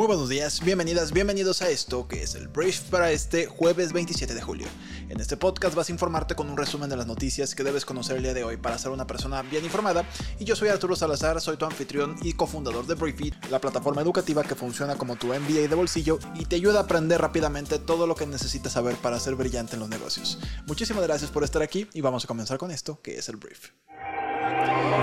[0.00, 4.32] Muy buenos días, bienvenidas, bienvenidos a esto que es el brief para este jueves 27
[4.32, 4.66] de julio.
[5.10, 8.16] En este podcast vas a informarte con un resumen de las noticias que debes conocer
[8.16, 10.06] el día de hoy para ser una persona bien informada.
[10.38, 14.42] Y yo soy Arturo Salazar, soy tu anfitrión y cofundador de Briefy, la plataforma educativa
[14.42, 18.14] que funciona como tu MBA de bolsillo y te ayuda a aprender rápidamente todo lo
[18.14, 20.38] que necesitas saber para ser brillante en los negocios.
[20.66, 23.68] Muchísimas gracias por estar aquí y vamos a comenzar con esto que es el brief.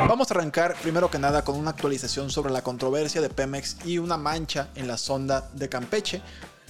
[0.08, 3.98] Vamos a arrancar primero que nada con una actualización sobre la controversia de Pemex y
[3.98, 6.22] una mancha en la sonda de Campeche,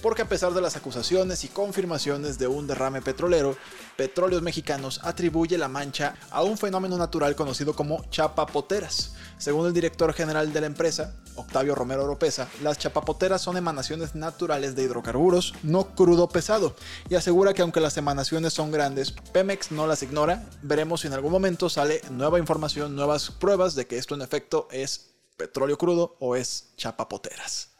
[0.02, 3.56] porque a pesar de las acusaciones y confirmaciones de un derrame petrolero,
[3.96, 9.14] Petróleos Mexicanos atribuye la mancha a un fenómeno natural conocido como chapapoteras.
[9.38, 14.74] Según el director general de la empresa, Octavio Romero Oropesa, las chapapoteras son emanaciones naturales
[14.74, 16.74] de hidrocarburos, no crudo pesado,
[17.08, 20.44] y asegura que aunque las emanaciones son grandes, Pemex no las ignora.
[20.62, 24.68] Veremos si en algún momento sale nueva información, nuevas pruebas de que esto en efecto
[24.70, 27.77] es petróleo crudo o es chapapoteras.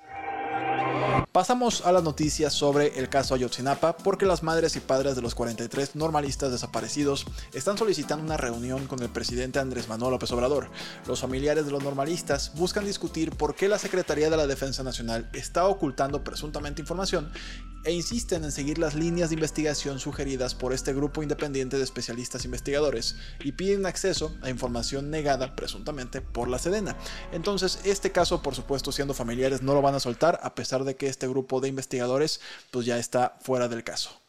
[1.32, 5.34] Pasamos a las noticias sobre el caso Ayotzinapa porque las madres y padres de los
[5.34, 10.70] 43 normalistas desaparecidos están solicitando una reunión con el presidente Andrés Manuel López Obrador.
[11.06, 15.28] Los familiares de los normalistas buscan discutir por qué la Secretaría de la Defensa Nacional
[15.32, 17.30] está ocultando presuntamente información
[17.88, 22.44] e insisten en seguir las líneas de investigación sugeridas por este grupo independiente de especialistas
[22.44, 26.98] investigadores y piden acceso a información negada presuntamente por la Sedena.
[27.32, 30.96] Entonces, este caso, por supuesto, siendo familiares, no lo van a soltar a pesar de
[30.96, 34.27] que este grupo de investigadores pues ya está fuera del caso.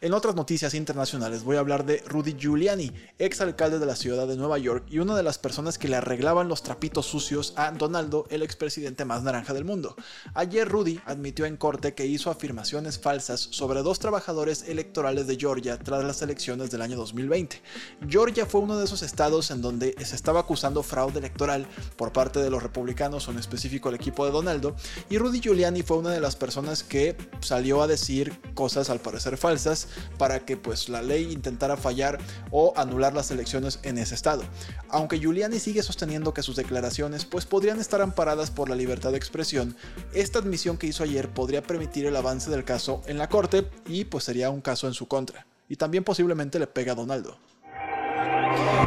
[0.00, 4.26] En otras noticias internacionales voy a hablar de Rudy Giuliani, ex alcalde de la ciudad
[4.26, 7.70] de Nueva York y una de las personas que le arreglaban los trapitos sucios a
[7.72, 9.96] Donaldo, el expresidente más naranja del mundo.
[10.34, 15.78] Ayer Rudy admitió en corte que hizo afirmaciones falsas sobre dos trabajadores electorales de Georgia
[15.78, 17.60] tras las elecciones del año 2020.
[18.08, 21.66] Georgia fue uno de esos estados en donde se estaba acusando fraude electoral
[21.96, 24.76] por parte de los republicanos o en específico el equipo de Donaldo
[25.10, 29.36] y Rudy Giuliani fue una de las personas que salió a decir cosas al parecer
[29.36, 29.86] falsas
[30.18, 32.18] para que pues la ley intentara fallar
[32.50, 34.42] o anular las elecciones en ese estado.
[34.88, 39.16] Aunque Giuliani sigue sosteniendo que sus declaraciones pues podrían estar amparadas por la libertad de
[39.16, 39.76] expresión,
[40.12, 44.06] esta admisión que hizo ayer podría permitir el avance del caso en la corte y
[44.06, 45.46] pues sería un caso en su contra.
[45.68, 47.38] Y también posiblemente le pega a Donaldo.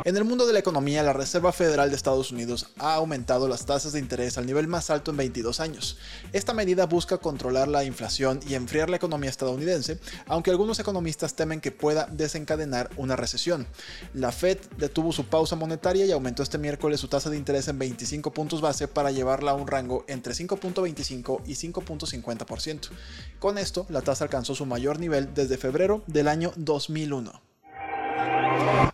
[0.03, 3.67] En el mundo de la economía, la Reserva Federal de Estados Unidos ha aumentado las
[3.67, 5.97] tasas de interés al nivel más alto en 22 años.
[6.33, 11.61] Esta medida busca controlar la inflación y enfriar la economía estadounidense, aunque algunos economistas temen
[11.61, 13.67] que pueda desencadenar una recesión.
[14.13, 17.77] La Fed detuvo su pausa monetaria y aumentó este miércoles su tasa de interés en
[17.77, 22.89] 25 puntos base para llevarla a un rango entre 5.25 y 5.50%.
[23.39, 27.50] Con esto, la tasa alcanzó su mayor nivel desde febrero del año 2001.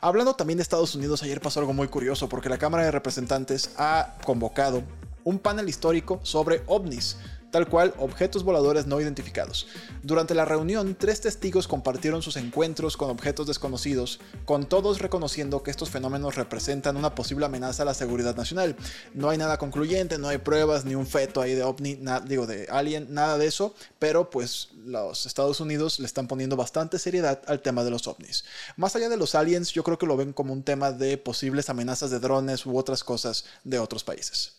[0.01, 3.71] Hablando también de Estados Unidos, ayer pasó algo muy curioso porque la Cámara de Representantes
[3.77, 4.83] ha convocado
[5.23, 7.17] un panel histórico sobre ovnis
[7.52, 9.68] tal cual objetos voladores no identificados.
[10.03, 15.72] Durante la reunión, tres testigos compartieron sus encuentros con objetos desconocidos, con todos reconociendo que
[15.72, 18.75] estos fenómenos representan una posible amenaza a la seguridad nacional.
[19.13, 22.68] No hay nada concluyente, no hay pruebas, ni un feto ahí de ovni, digo, de
[22.69, 27.62] alien, nada de eso, pero pues los Estados Unidos le están poniendo bastante seriedad al
[27.62, 28.46] tema de los ovnis.
[28.75, 31.69] Más allá de los aliens, yo creo que lo ven como un tema de posibles
[31.69, 34.56] amenazas de drones u otras cosas de otros países.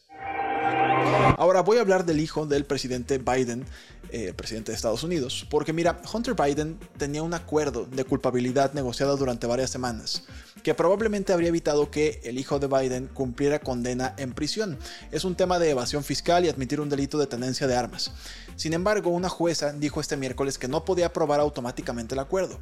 [1.36, 3.64] Ahora voy a hablar del hijo del presidente Biden,
[4.10, 9.16] eh, presidente de Estados Unidos, porque mira, Hunter Biden tenía un acuerdo de culpabilidad negociado
[9.16, 10.24] durante varias semanas,
[10.62, 14.78] que probablemente habría evitado que el hijo de Biden cumpliera condena en prisión.
[15.10, 18.12] Es un tema de evasión fiscal y admitir un delito de tenencia de armas.
[18.56, 22.58] Sin embargo, una jueza dijo este miércoles que no podía aprobar automáticamente el acuerdo.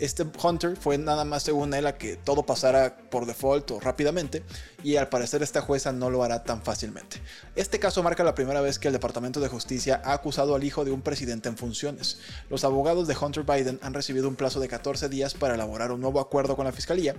[0.00, 4.42] Este Hunter fue nada más según él a que todo pasara por default o rápidamente,
[4.82, 7.20] y al parecer esta jueza no lo hará tan fácilmente.
[7.56, 10.84] Este caso marca la primera vez que el Departamento de Justicia ha acusado al hijo
[10.84, 12.18] de un presidente en funciones.
[12.50, 16.00] Los abogados de Hunter Biden han recibido un plazo de 14 días para elaborar un
[16.00, 17.14] nuevo acuerdo con la fiscalía,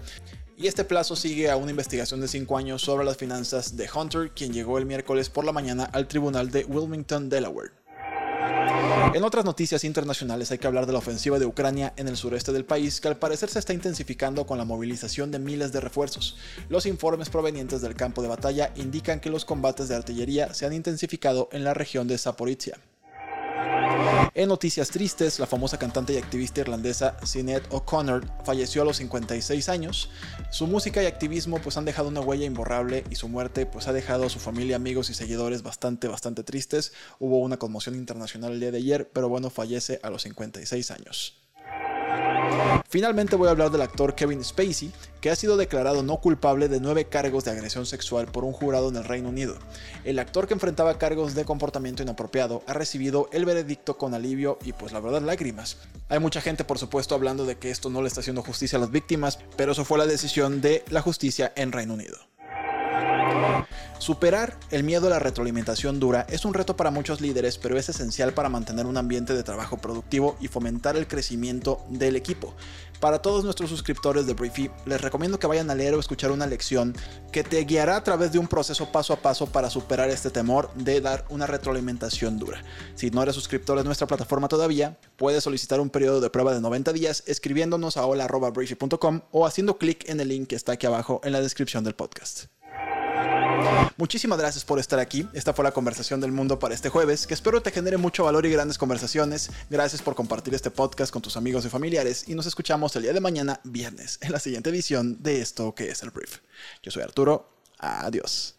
[0.57, 4.31] y este plazo sigue a una investigación de 5 años sobre las finanzas de Hunter,
[4.31, 7.71] quien llegó el miércoles por la mañana al tribunal de Wilmington, Delaware.
[9.13, 12.51] En otras noticias internacionales hay que hablar de la ofensiva de Ucrania en el sureste
[12.51, 16.37] del país, que al parecer se está intensificando con la movilización de miles de refuerzos.
[16.69, 20.73] Los informes provenientes del campo de batalla indican que los combates de artillería se han
[20.73, 22.77] intensificado en la región de Zaporizhia.
[24.33, 29.69] En noticias tristes, la famosa cantante y activista irlandesa Sinead O'Connor falleció a los 56
[29.69, 30.09] años.
[30.51, 33.93] Su música y activismo pues han dejado una huella imborrable y su muerte pues ha
[33.93, 36.93] dejado a su familia, amigos y seguidores bastante bastante tristes.
[37.19, 41.44] Hubo una conmoción internacional el día de ayer, pero bueno, fallece a los 56 años.
[42.87, 46.79] Finalmente voy a hablar del actor Kevin Spacey, que ha sido declarado no culpable de
[46.79, 49.57] nueve cargos de agresión sexual por un jurado en el Reino Unido.
[50.03, 54.73] El actor que enfrentaba cargos de comportamiento inapropiado ha recibido el veredicto con alivio y
[54.73, 55.77] pues la verdad lágrimas.
[56.09, 58.81] Hay mucha gente por supuesto hablando de que esto no le está haciendo justicia a
[58.81, 62.17] las víctimas, pero eso fue la decisión de la justicia en Reino Unido.
[63.99, 67.89] Superar el miedo a la retroalimentación dura es un reto para muchos líderes, pero es
[67.89, 72.53] esencial para mantener un ambiente de trabajo productivo y fomentar el crecimiento del equipo.
[72.99, 76.47] Para todos nuestros suscriptores de Briefy, les recomiendo que vayan a leer o escuchar una
[76.47, 76.95] lección
[77.31, 80.73] que te guiará a través de un proceso paso a paso para superar este temor
[80.75, 82.63] de dar una retroalimentación dura.
[82.95, 86.61] Si no eres suscriptor de nuestra plataforma todavía, puedes solicitar un periodo de prueba de
[86.61, 91.21] 90 días escribiéndonos a hola.briefy.com o haciendo clic en el link que está aquí abajo
[91.23, 92.54] en la descripción del podcast.
[93.97, 95.27] Muchísimas gracias por estar aquí.
[95.33, 98.45] Esta fue la conversación del mundo para este jueves, que espero te genere mucho valor
[98.45, 99.49] y grandes conversaciones.
[99.69, 103.13] Gracias por compartir este podcast con tus amigos y familiares y nos escuchamos el día
[103.13, 106.39] de mañana, viernes, en la siguiente edición de esto que es el brief.
[106.83, 107.49] Yo soy Arturo.
[107.79, 108.55] Adiós.